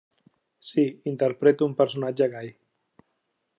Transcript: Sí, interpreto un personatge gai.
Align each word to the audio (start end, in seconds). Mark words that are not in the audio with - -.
Sí, 0.69 0.85
interpreto 1.11 1.69
un 1.73 1.77
personatge 1.83 2.31
gai. 2.35 2.53